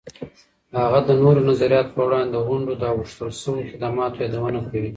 هغه 0.83 0.99
د 1.07 1.09
نورو 1.21 1.45
نظریاتو 1.49 1.95
په 1.95 2.01
وړاندې 2.07 2.31
د 2.33 2.37
غونډو 2.47 2.71
د 2.81 2.83
اوښتل 2.93 3.29
سویو 3.41 3.67
خدماتو 3.71 4.17
یادونه 4.25 4.59
کوي. 4.71 4.89